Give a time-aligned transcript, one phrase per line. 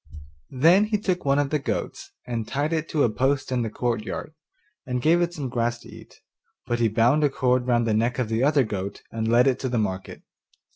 [0.49, 3.69] Then he took one of the goats and tied it to a post in the
[3.69, 4.33] courtyard,
[4.83, 6.21] and gave it some grass to eat;
[6.65, 9.59] but he bound a cord round the neck of the other goat and led it
[9.59, 10.23] to the market.